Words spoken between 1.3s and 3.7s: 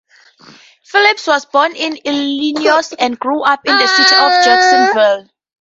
born in Illinois, and grew up